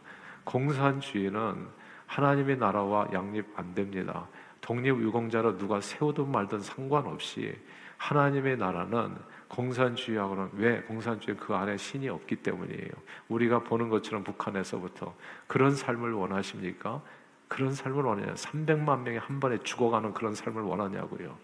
공산주의는 0.43 1.67
하나님의 2.05 2.57
나라와 2.57 3.07
양립 3.13 3.47
안 3.55 3.73
됩니다. 3.73 4.27
독립유공자로 4.63 5.58
누가 5.58 5.82
세우든 5.82 6.32
말든 6.32 6.62
상관없이 6.62 7.54
하나님의 7.97 8.58
나라는 8.58 9.15
공산주의하고는 9.49 10.49
왜 10.54 10.82
공산주의 10.82 11.38
그 11.38 11.54
안에 11.54 11.78
신이 11.78 12.10
없기 12.10 12.38
때문이에요. 12.38 12.89
우리가 13.28 13.60
보는 13.60 13.89
것처럼 13.89 14.23
북한에서부터 14.23 15.13
그런 15.47 15.76
삶을 15.76 16.13
원하십니까? 16.13 17.02
그런 17.47 17.73
삶을 17.73 18.04
원해요. 18.04 18.34
300만 18.34 19.02
명이 19.02 19.17
한 19.17 19.39
번에 19.39 19.58
죽어가는 19.60 20.13
그런 20.13 20.34
삶을 20.34 20.63
원하냐고요. 20.63 21.38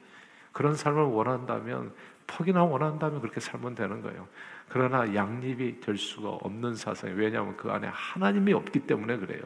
그런 0.51 0.73
삶을 0.73 1.03
원한다면 1.03 1.93
퍽이나 2.25 2.63
원한다면 2.63 3.21
그렇게 3.21 3.39
살면 3.39 3.75
되는 3.75 4.01
거예요. 4.01 4.27
그러나 4.69 5.13
양립이 5.13 5.81
될 5.81 5.97
수가 5.97 6.29
없는 6.29 6.75
사상이 6.75 7.13
왜냐하면 7.13 7.57
그 7.57 7.69
안에 7.69 7.89
하나님이 7.91 8.53
없기 8.53 8.81
때문에 8.81 9.17
그래요. 9.17 9.41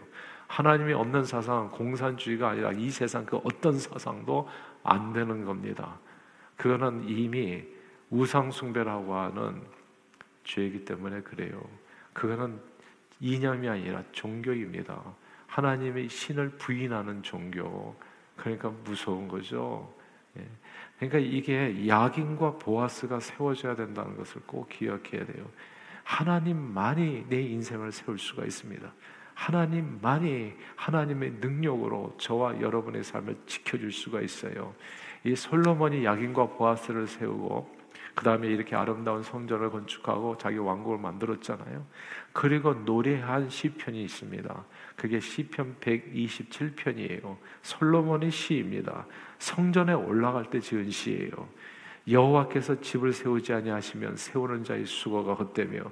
하나님이 0.54 0.94
없는 0.94 1.26
사상은 1.26 1.72
공산주의가 1.72 2.50
아니라 2.50 2.72
이 2.74 2.92
세상 2.92 3.26
그 3.26 3.38
어떤 3.38 3.80
사상도 3.80 4.48
안 4.84 5.12
되는 5.12 5.46
겁니다. 5.46 5.98
그거는 6.58 7.10
이미 7.10 7.64
우상숭배라고 8.12 9.16
하는 9.16 9.64
죄이기 10.44 10.86
때문에 10.86 11.22
그래요. 11.22 11.60
그거는 12.14 12.60
이념이 13.20 13.68
아니라 13.68 14.04
종교입니다. 14.12 15.02
하나님의 15.48 16.08
신을 16.10 16.50
부인하는 16.52 17.24
종교. 17.24 17.96
그러니까 18.36 18.70
무서운 18.84 19.28
거죠. 19.28 19.92
예. 20.38 20.48
그러니까 21.00 21.18
이게 21.18 21.88
야긴과 21.88 22.60
보아스가 22.60 23.20
세워져야 23.20 23.76
된다는 23.76 24.16
것을 24.16 24.44
꼭 24.46 24.70
기억해야 24.70 25.26
돼요. 25.26 25.50
하나님만이 26.04 27.26
내 27.28 27.42
인생을 27.42 27.92
세울 27.92 28.20
수가 28.20 28.46
있습니다. 28.46 28.94
하나님만이 29.34 30.54
하나님의 30.76 31.34
능력으로 31.42 32.16
저와 32.18 32.62
여러분의 32.62 33.04
삶을 33.04 33.38
지켜줄 33.46 33.92
수가 33.92 34.22
있어요. 34.22 34.74
이 35.24 35.36
솔로몬이 35.36 36.06
야긴과 36.06 36.50
보아스를 36.50 37.08
세우고 37.08 37.84
그 38.16 38.24
다음에 38.24 38.48
이렇게 38.48 38.76
아름다운 38.76 39.24
성전을 39.24 39.72
건축하고 39.72 40.38
자기 40.38 40.58
왕국을 40.58 41.00
만들었잖아요. 41.00 41.86
그리고 42.32 42.74
노래한 42.74 43.50
시편이 43.50 44.04
있습니다. 44.04 44.66
그게 44.96 45.20
시편 45.20 45.78
127편이에요. 45.80 47.38
솔로몬의 47.64 48.30
시입니다. 48.30 49.08
성전에 49.40 49.94
올라갈 49.94 50.50
때 50.50 50.60
지은 50.60 50.92
시예요. 50.92 51.32
여호와께서 52.08 52.82
집을 52.82 53.14
세우지 53.14 53.54
아니하시면 53.54 54.18
세우는 54.18 54.64
자의 54.64 54.86
수고가 54.86 55.34
헛되며 55.36 55.84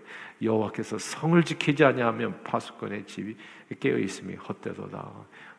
여호와께서 0.41 0.97
성을 0.97 1.41
지키지 1.43 1.85
아니하면 1.85 2.43
파수꾼의 2.43 3.05
집이 3.05 3.35
깨어 3.79 3.97
있음이 3.97 4.35
헛되도다. 4.35 5.11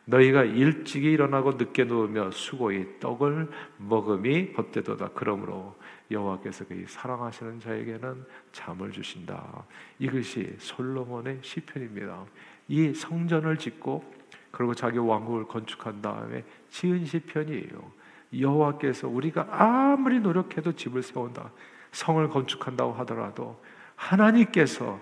너희가 0.05 0.43
일찍이 0.43 1.11
일어나고 1.11 1.53
늦게 1.53 1.85
누우며 1.85 2.31
수고의 2.31 2.99
떡을 2.99 3.49
먹음이 3.77 4.53
헛되도다. 4.57 5.11
그러므로 5.15 5.75
여호와께서 6.11 6.65
그 6.65 6.85
사랑하시는 6.87 7.59
자에게는 7.59 8.25
잠을 8.51 8.91
주신다. 8.91 9.65
이것이 9.97 10.55
솔로몬의 10.59 11.39
시편입니다. 11.41 12.25
이 12.67 12.93
성전을 12.93 13.57
짓고 13.57 14.03
그리고 14.51 14.75
자기 14.75 14.99
왕국을 14.99 15.45
건축한 15.45 16.01
다음에 16.01 16.43
지은 16.69 17.05
시편이에요. 17.05 18.02
여호와께서 18.39 19.07
우리가 19.07 19.47
아무리 19.49 20.19
노력해도 20.19 20.73
집을 20.73 21.03
세운다, 21.03 21.51
성을 21.91 22.27
건축한다고 22.29 22.93
하더라도 22.93 23.61
하나님께서 23.95 24.99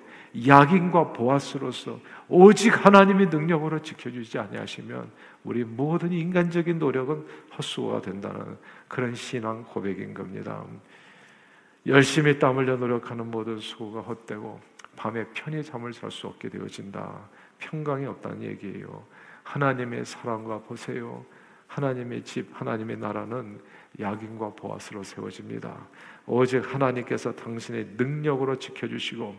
야긴과 0.48 1.13
보아스로서 1.13 2.00
오직 2.30 2.86
하나님의 2.86 3.28
능력으로 3.28 3.82
지켜주지 3.82 4.38
아니하시면 4.39 5.12
우리 5.44 5.63
모든 5.63 6.12
인간적인 6.12 6.80
노력은 6.80 7.26
헛수고가 7.58 8.02
된다는 8.02 8.58
그런 8.88 9.13
신앙 9.15 9.63
고백인 9.63 10.13
겁니다. 10.13 10.63
열심히 11.88 12.38
땀 12.38 12.58
흘려 12.58 12.78
노력하는 12.78 13.30
모든 13.30 13.60
수고가 13.60 14.02
헛되고 14.02 14.62
밤에 14.96 15.26
편히 15.34 15.63
잠을 15.63 15.91
잘 15.91 16.12
수 16.12 16.28
없게 16.28 16.50
되어진다. 16.50 17.30
평강이 17.58 18.06
없다는 18.06 18.44
얘기예요. 18.44 19.04
하나님의 19.44 20.06
사랑과 20.06 20.60
보세요. 20.60 21.26
하나님의 21.72 22.24
집, 22.24 22.50
하나님의 22.54 22.98
나라는 22.98 23.62
야긴과 23.98 24.56
보아스로 24.56 25.04
세워집니다. 25.04 25.88
오직 26.26 26.74
하나님께서 26.74 27.34
당신의 27.34 27.92
능력으로 27.98 28.60
지켜주시고 28.60 29.36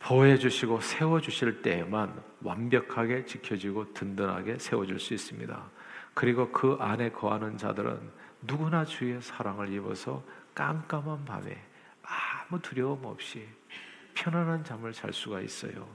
보호해 0.00 0.36
주시고 0.36 0.80
세워 0.80 1.20
주실 1.20 1.62
때에만 1.62 2.22
완벽하게 2.42 3.24
지켜지고 3.24 3.94
든든하게 3.94 4.58
세워질 4.58 4.98
수 4.98 5.14
있습니다. 5.14 5.70
그리고 6.12 6.50
그 6.50 6.76
안에 6.78 7.10
거하는 7.10 7.56
자들은 7.56 7.98
누구나 8.42 8.84
주의 8.84 9.20
사랑을 9.22 9.72
입어서 9.72 10.22
깜깜한 10.54 11.24
밤에 11.24 11.58
아무 12.02 12.60
두려움 12.60 13.04
없이 13.04 13.46
편안한 14.14 14.64
잠을 14.64 14.92
잘 14.92 15.12
수가 15.12 15.40
있어요. 15.40 15.88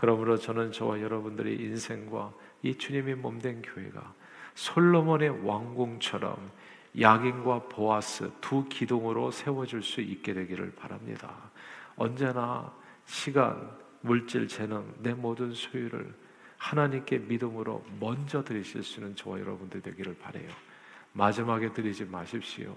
그러므로 0.00 0.38
저는 0.38 0.72
저와 0.72 1.02
여러분들의 1.02 1.56
인생과 1.56 2.32
이 2.62 2.74
주님의 2.76 3.16
몸된 3.16 3.62
교회가 3.62 4.14
솔로몬의 4.54 5.46
왕궁처럼 5.46 6.50
야긴과 7.00 7.68
보아스 7.68 8.30
두 8.40 8.68
기둥으로 8.68 9.30
세워질 9.30 9.82
수 9.82 10.00
있게 10.00 10.34
되기를 10.34 10.74
바랍니다. 10.74 11.34
언제나 11.96 12.72
시간, 13.04 13.70
물질, 14.00 14.48
재능, 14.48 14.92
내 14.98 15.14
모든 15.14 15.52
소유를 15.52 16.12
하나님께 16.58 17.18
믿음으로 17.18 17.84
먼저 17.98 18.42
드리실 18.44 18.82
수 18.82 19.00
있는 19.00 19.16
저와 19.16 19.40
여러분들 19.40 19.80
되기를 19.80 20.16
바래요. 20.18 20.48
마지막에 21.12 21.72
드리지 21.72 22.04
마십시오. 22.04 22.74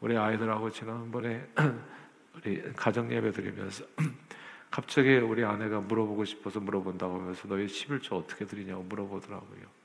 우리 0.00 0.16
아이들하고 0.16 0.70
지난번에 0.70 1.46
우리 2.34 2.62
가정 2.74 3.12
예배 3.12 3.32
드리면서 3.32 3.84
갑자기 4.70 5.16
우리 5.16 5.44
아내가 5.44 5.80
물어보고 5.80 6.24
싶어서 6.24 6.60
물어본다고 6.60 7.20
하면서 7.20 7.48
너희 7.48 7.66
11조 7.66 8.12
어떻게 8.12 8.44
드리냐고 8.44 8.82
물어보더라고요. 8.82 9.78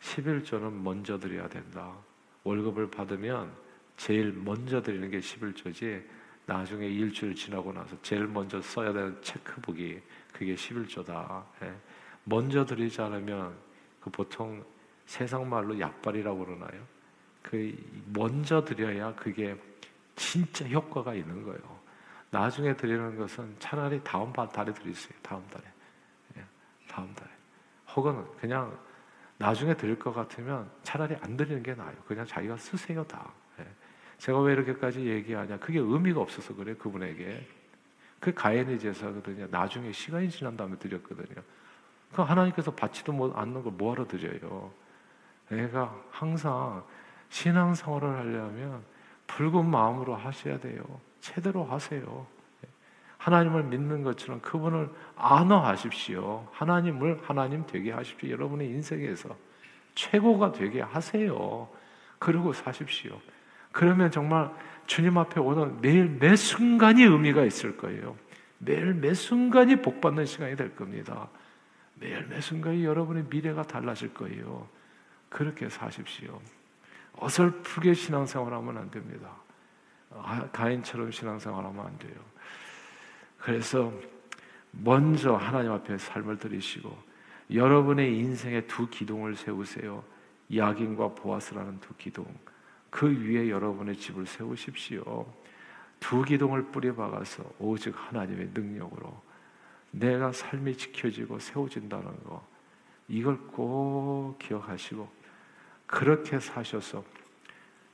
11조는 0.00 0.66
예. 0.66 0.82
먼저 0.82 1.18
드려야 1.18 1.48
된다. 1.48 1.92
월급을 2.44 2.90
받으면 2.90 3.52
제일 3.96 4.32
먼저 4.32 4.82
드리는 4.82 5.08
게 5.10 5.20
11조지 5.20 6.04
나중에 6.44 6.86
일주일 6.86 7.34
지나고 7.34 7.72
나서 7.72 7.96
제일 8.02 8.26
먼저 8.26 8.60
써야 8.60 8.92
되는 8.92 9.16
체크북이 9.22 10.00
그게 10.32 10.54
11조다. 10.54 11.44
예. 11.62 11.72
먼저 12.24 12.64
드리지 12.64 13.00
않으면 13.00 13.54
그 14.00 14.10
보통 14.10 14.64
세상 15.06 15.48
말로 15.48 15.78
약발이라고 15.78 16.44
그러나요? 16.44 16.82
그 17.42 17.74
먼저 18.12 18.64
드려야 18.64 19.14
그게 19.14 19.56
진짜 20.14 20.66
효과가 20.68 21.14
있는 21.14 21.42
거예요. 21.42 21.81
나중에 22.32 22.74
드리는 22.74 23.14
것은 23.16 23.54
차라리 23.58 24.02
다음 24.02 24.32
달에 24.32 24.72
드리세요. 24.72 25.12
다음 25.20 25.46
달에. 25.48 25.64
예, 26.38 26.44
다음 26.88 27.14
달에. 27.14 27.28
혹은 27.94 28.24
그냥 28.40 28.76
나중에 29.36 29.74
드릴 29.74 29.98
것 29.98 30.14
같으면 30.14 30.70
차라리 30.82 31.14
안 31.20 31.36
드리는 31.36 31.62
게 31.62 31.74
나아요. 31.74 31.94
그냥 32.06 32.26
자기가 32.26 32.56
쓰세요, 32.56 33.04
다. 33.04 33.30
예. 33.60 33.66
제가 34.16 34.40
왜 34.40 34.54
이렇게까지 34.54 35.06
얘기하냐? 35.06 35.58
그게 35.58 35.78
의미가 35.78 36.22
없어서 36.22 36.54
그래, 36.54 36.74
그분에게. 36.74 37.46
그 38.18 38.32
가인의 38.32 38.78
제사거든요. 38.78 39.46
나중에 39.50 39.92
시간이 39.92 40.30
지난 40.30 40.56
다음에 40.56 40.78
드렸거든요. 40.78 41.42
그 42.14 42.22
하나님께서 42.22 42.70
받지도 42.70 43.12
못 43.12 43.36
않는 43.36 43.62
걸 43.62 43.72
뭐하러 43.72 44.06
드려요? 44.06 44.72
내가 45.50 45.94
항상 46.10 46.82
신앙생활을 47.28 48.08
하려면 48.08 48.82
붉은 49.26 49.68
마음으로 49.68 50.14
하셔야 50.14 50.58
돼요. 50.58 50.82
제대로 51.22 51.64
하세요. 51.64 52.26
하나님을 53.16 53.62
믿는 53.62 54.02
것처럼 54.02 54.40
그분을 54.40 54.90
안어하십시오. 55.16 56.48
하나님을 56.52 57.20
하나님 57.22 57.64
되게 57.66 57.92
하십시오. 57.92 58.28
여러분의 58.30 58.68
인생에서 58.68 59.34
최고가 59.94 60.52
되게 60.52 60.80
하세요. 60.80 61.68
그러고 62.18 62.52
사십시오. 62.52 63.18
그러면 63.70 64.10
정말 64.10 64.50
주님 64.86 65.16
앞에 65.16 65.40
오는 65.40 65.80
매일 65.80 66.08
매 66.08 66.34
순간이 66.34 67.04
의미가 67.04 67.44
있을 67.44 67.76
거예요. 67.76 68.16
매일 68.58 68.92
매 68.92 69.14
순간이 69.14 69.76
복받는 69.80 70.26
시간이 70.26 70.56
될 70.56 70.74
겁니다. 70.74 71.28
매일 71.94 72.26
매 72.26 72.40
순간이 72.40 72.84
여러분의 72.84 73.26
미래가 73.30 73.62
달라질 73.62 74.12
거예요. 74.12 74.66
그렇게 75.28 75.68
사십시오. 75.68 76.40
어설프게 77.14 77.94
신앙생활 77.94 78.52
하면 78.52 78.78
안 78.78 78.90
됩니다. 78.90 79.41
아, 80.14 80.48
가인처럼 80.52 81.10
신앙생활하면 81.10 81.86
안 81.86 81.98
돼요. 81.98 82.14
그래서 83.38 83.92
먼저 84.70 85.34
하나님 85.34 85.72
앞에 85.72 85.98
삶을 85.98 86.38
들이시고 86.38 86.96
여러분의 87.52 88.18
인생에 88.18 88.62
두 88.62 88.88
기둥을 88.88 89.36
세우세요. 89.36 90.02
야긴과 90.54 91.14
보아스라는 91.14 91.80
두 91.80 91.94
기둥. 91.96 92.26
그 92.90 93.08
위에 93.08 93.48
여러분의 93.48 93.96
집을 93.96 94.26
세우십시오. 94.26 95.26
두 95.98 96.22
기둥을 96.22 96.66
뿌려 96.66 96.94
박아서 96.94 97.44
오직 97.58 97.94
하나님의 97.96 98.50
능력으로 98.52 99.22
내가 99.92 100.32
삶이 100.32 100.76
지켜지고 100.76 101.38
세워진다는 101.38 102.24
거 102.24 102.46
이걸 103.08 103.38
꼭 103.48 104.36
기억하시고 104.38 105.08
그렇게 105.86 106.40
사셔서 106.40 107.04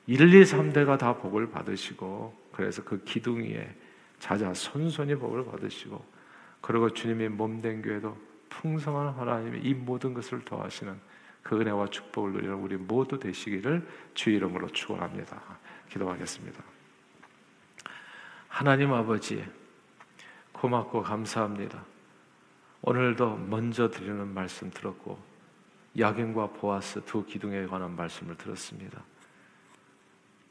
1, 0.09 0.35
2, 0.35 0.43
3대가 0.43 0.99
다 0.99 1.15
복을 1.15 1.51
받으시고 1.51 2.49
그래서 2.53 2.83
그 2.83 3.05
기둥 3.05 3.43
위에 3.43 3.77
자자 4.19 4.55
손손이 4.55 5.15
복을 5.17 5.45
받으시고 5.45 6.03
그리고 6.63 6.89
주님의 6.89 7.29
몸된 7.29 7.83
교회도 7.83 8.17
풍성한 8.49 9.09
하나님의 9.09 9.63
이 9.63 9.75
모든 9.75 10.15
것을 10.15 10.43
더하시는 10.47 10.99
그 11.43 11.61
은혜와 11.61 11.89
축복을 11.89 12.33
누리는 12.33 12.55
우리 12.55 12.77
모두 12.77 13.19
되시기를 13.19 13.87
주 14.15 14.31
이름으로 14.31 14.69
축원합니다. 14.69 15.43
기도하겠습니다. 15.91 16.65
하나님 18.49 18.95
아버지 18.95 19.45
고맙고 20.53 21.03
감사합니다. 21.03 21.85
오늘도 22.81 23.37
먼저 23.37 23.91
드리는 23.91 24.27
말씀 24.27 24.71
들었고 24.71 25.19
야긴과 25.99 26.53
보아스 26.53 27.03
두 27.05 27.27
기둥에 27.27 27.67
관한 27.67 27.95
말씀을 27.95 28.39
들었습니다. 28.39 29.05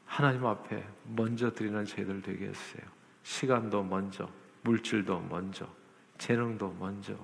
하나님 0.08 0.46
앞에 0.46 0.82
먼저 1.04 1.52
드리는 1.52 1.84
죄들 1.84 2.22
되게 2.22 2.48
해주세요. 2.48 2.82
시간도 3.22 3.84
먼저, 3.84 4.28
물질도 4.62 5.20
먼저, 5.28 5.68
재능도 6.16 6.76
먼저, 6.80 7.14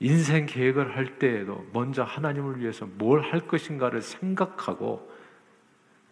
인생 0.00 0.44
계획을 0.44 0.96
할 0.96 1.18
때에도 1.18 1.64
먼저 1.72 2.02
하나님을 2.02 2.60
위해서 2.60 2.84
뭘 2.86 3.22
할 3.22 3.46
것인가를 3.46 4.02
생각하고 4.02 5.10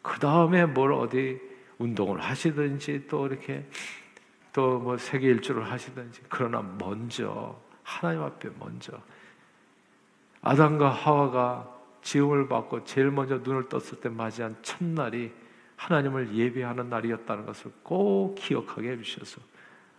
그 0.03 0.19
다음에 0.21 0.67
뭘 0.67 0.93
어디 0.93 1.41
운동을 1.79 2.21
하시든지 2.21 3.07
또 3.09 3.27
이렇게 3.27 3.69
또 4.53 4.79
뭐 4.79 4.97
세계 4.97 5.29
일주를 5.29 5.71
하시든지 5.71 6.23
그러나 6.29 6.63
먼저 6.63 7.61
하나님 7.83 8.23
앞에 8.23 8.49
먼저 8.59 8.99
아담과 10.41 10.89
하와가 10.91 11.73
지음을 12.03 12.49
받고 12.49 12.85
제일 12.85 13.11
먼저 13.11 13.39
눈을 13.39 13.69
떴을 13.69 14.01
때 14.01 14.09
맞이한 14.09 14.57
첫날이 14.63 15.33
하나님을 15.77 16.35
예배하는 16.35 16.89
날이었다는 16.89 17.47
것을 17.47 17.71
꼭 17.83 18.35
기억하게 18.37 18.93
해주셔서 18.93 19.41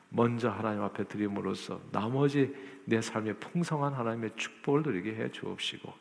먼저 0.10 0.50
하나님 0.50 0.82
앞에 0.84 1.04
드림으로써 1.06 1.80
나머지 1.92 2.54
내 2.86 3.02
삶의 3.02 3.36
풍성한 3.40 3.94
하나님의 3.94 4.32
축복을 4.36 4.84
누리게 4.84 5.16
해 5.16 5.32
주옵시고 5.32 5.94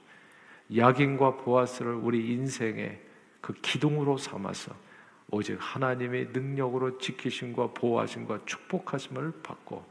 야긴과 0.75 1.37
보아스를 1.39 1.95
우리 1.95 2.33
인생의 2.33 3.01
그 3.41 3.53
기둥으로 3.55 4.17
삼아서 4.17 4.75
오직 5.31 5.57
하나님의 5.61 6.29
능력으로 6.33 6.99
지키심과 6.99 7.75
보호하심과 7.75 8.41
축복하심을 8.47 9.33
받고 9.43 9.85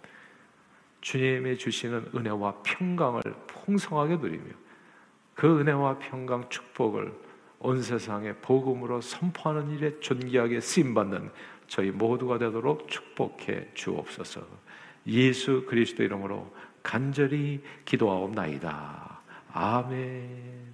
주님의 1.02 1.58
주시는 1.58 2.12
은혜와 2.16 2.62
평강을 2.64 3.22
풍성하게 3.48 4.18
누리며 4.18 4.54
그 5.36 5.60
은혜와 5.60 6.00
평강 6.00 6.50
축복을 6.50 7.14
온 7.60 7.82
세상에 7.82 8.34
복음으로 8.34 9.02
선포하는 9.02 9.72
일에 9.72 10.00
존귀하게 10.00 10.60
쓰임 10.60 10.94
받는 10.94 11.32
저희 11.68 11.92
모두가 11.92 12.38
되도록 12.38 12.88
축복해 12.88 13.70
주옵소서. 13.74 14.42
예수 15.08 15.66
그리스도 15.68 16.04
이름으로 16.04 16.54
간절히 16.84 17.64
기도하옵나이다. 17.86 19.20
아멘. 19.52 20.65